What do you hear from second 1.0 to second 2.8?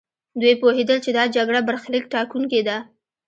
چې دا جګړه برخليک ټاکونکې ده.